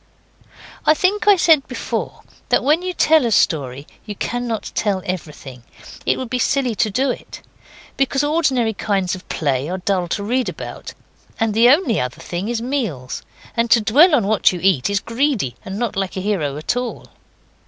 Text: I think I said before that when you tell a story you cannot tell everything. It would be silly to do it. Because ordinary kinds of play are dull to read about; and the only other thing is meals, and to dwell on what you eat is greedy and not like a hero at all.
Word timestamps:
I 0.83 0.95
think 0.95 1.27
I 1.27 1.35
said 1.35 1.67
before 1.67 2.23
that 2.49 2.63
when 2.63 2.81
you 2.81 2.91
tell 2.91 3.23
a 3.23 3.29
story 3.29 3.85
you 4.03 4.15
cannot 4.15 4.71
tell 4.73 5.03
everything. 5.05 5.61
It 6.07 6.17
would 6.17 6.27
be 6.31 6.39
silly 6.39 6.73
to 6.73 6.89
do 6.89 7.11
it. 7.11 7.43
Because 7.97 8.23
ordinary 8.23 8.73
kinds 8.73 9.13
of 9.13 9.29
play 9.29 9.69
are 9.69 9.77
dull 9.77 10.07
to 10.07 10.23
read 10.23 10.49
about; 10.49 10.95
and 11.39 11.53
the 11.53 11.69
only 11.69 11.99
other 11.99 12.19
thing 12.19 12.47
is 12.49 12.63
meals, 12.63 13.21
and 13.55 13.69
to 13.69 13.79
dwell 13.79 14.15
on 14.15 14.25
what 14.25 14.51
you 14.51 14.59
eat 14.63 14.89
is 14.89 14.99
greedy 14.99 15.55
and 15.63 15.77
not 15.77 15.95
like 15.95 16.17
a 16.17 16.21
hero 16.21 16.57
at 16.57 16.75
all. 16.75 17.05